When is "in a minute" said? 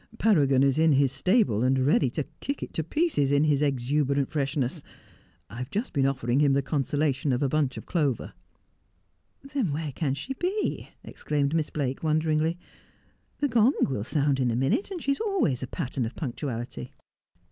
14.39-14.89